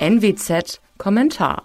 [0.00, 1.64] NWZ Kommentar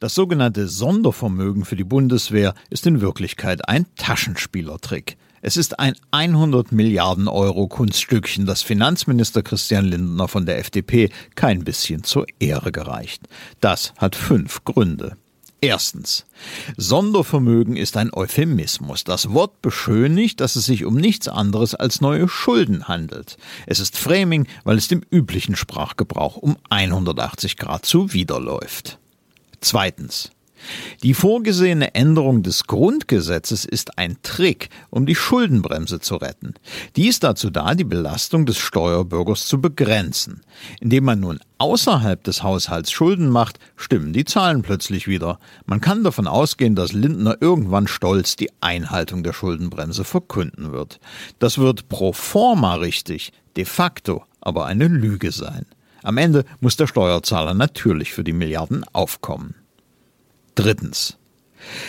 [0.00, 5.18] das sogenannte Sondervermögen für die Bundeswehr ist in Wirklichkeit ein Taschenspielertrick.
[5.42, 11.64] Es ist ein 100 Milliarden Euro Kunststückchen, das Finanzminister Christian Lindner von der FDP kein
[11.64, 13.28] bisschen zur Ehre gereicht.
[13.60, 15.18] Das hat fünf Gründe.
[15.62, 16.24] Erstens.
[16.78, 19.04] Sondervermögen ist ein Euphemismus.
[19.04, 23.36] Das Wort beschönigt, dass es sich um nichts anderes als neue Schulden handelt.
[23.66, 28.98] Es ist Framing, weil es dem üblichen Sprachgebrauch um 180 Grad zuwiderläuft.
[29.60, 30.30] Zweitens.
[31.02, 36.54] Die vorgesehene Änderung des Grundgesetzes ist ein Trick, um die Schuldenbremse zu retten.
[36.96, 40.42] Die ist dazu da, die Belastung des Steuerbürgers zu begrenzen.
[40.80, 45.38] Indem man nun außerhalb des Haushalts Schulden macht, stimmen die Zahlen plötzlich wieder.
[45.66, 51.00] Man kann davon ausgehen, dass Lindner irgendwann stolz die Einhaltung der Schuldenbremse verkünden wird.
[51.38, 55.66] Das wird pro forma richtig, de facto aber eine Lüge sein.
[56.02, 59.54] Am Ende muss der Steuerzahler natürlich für die Milliarden aufkommen.
[60.60, 61.16] Drittens.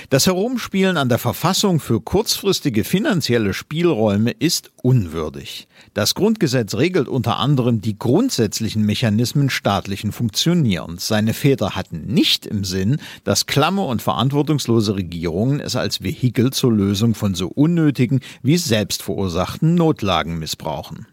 [0.10, 5.68] Das Herumspielen an der Verfassung für kurzfristige finanzielle Spielräume ist unwürdig.
[5.94, 11.06] Das Grundgesetz regelt unter anderem die grundsätzlichen Mechanismen staatlichen Funktionierens.
[11.06, 16.72] Seine Väter hatten nicht im Sinn, dass klamme und verantwortungslose Regierungen es als Vehikel zur
[16.72, 21.08] Lösung von so unnötigen wie selbstverursachten Notlagen missbrauchen.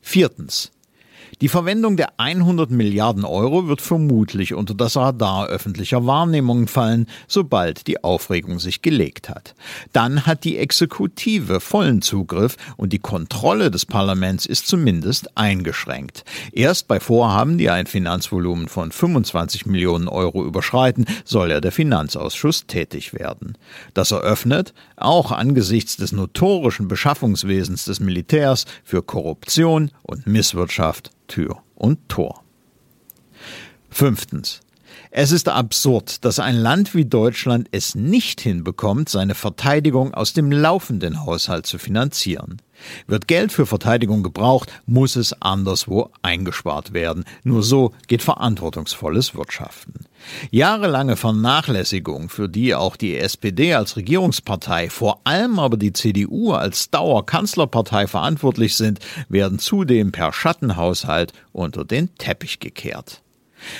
[0.00, 0.70] Viertens.
[1.40, 7.86] Die Verwendung der 100 Milliarden Euro wird vermutlich unter das Radar öffentlicher Wahrnehmung fallen, sobald
[7.86, 9.54] die Aufregung sich gelegt hat.
[9.92, 16.24] Dann hat die Exekutive vollen Zugriff und die Kontrolle des Parlaments ist zumindest eingeschränkt.
[16.50, 22.66] Erst bei Vorhaben, die ein Finanzvolumen von 25 Millionen Euro überschreiten, soll ja der Finanzausschuss
[22.66, 23.56] tätig werden.
[23.94, 32.08] Das eröffnet, auch angesichts des notorischen Beschaffungswesens des Militärs, für Korruption und Misswirtschaft Tür und
[32.08, 32.42] Tor.
[33.90, 34.60] Fünftens.
[35.10, 40.52] Es ist absurd, dass ein Land wie Deutschland es nicht hinbekommt, seine Verteidigung aus dem
[40.52, 42.60] laufenden Haushalt zu finanzieren.
[43.06, 47.24] Wird Geld für Verteidigung gebraucht, muss es anderswo eingespart werden.
[47.42, 50.06] Nur so geht verantwortungsvolles Wirtschaften.
[50.50, 56.90] Jahrelange Vernachlässigung, für die auch die SPD als Regierungspartei, vor allem aber die CDU als
[56.90, 63.22] Dauerkanzlerpartei verantwortlich sind, werden zudem per Schattenhaushalt unter den Teppich gekehrt.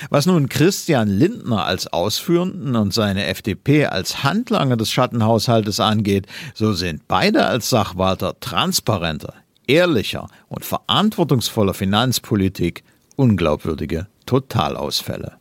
[0.09, 6.73] Was nun Christian Lindner als Ausführenden und seine FDP als Handlanger des Schattenhaushaltes angeht, so
[6.73, 9.33] sind beide als Sachwalter transparenter,
[9.67, 12.83] ehrlicher und verantwortungsvoller Finanzpolitik
[13.15, 15.33] unglaubwürdige Totalausfälle.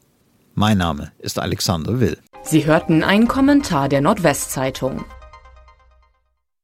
[0.54, 2.18] Mein Name ist Alexander Will.
[2.42, 5.04] Sie hörten einen Kommentar der Nordwestzeitung.